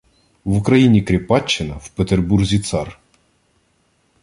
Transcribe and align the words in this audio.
В 0.45 0.53
Україні– 0.53 1.01
кріпаччина, 1.01 1.73
в 1.75 1.89
Петербурзі– 1.89 2.59
цар. 2.59 2.99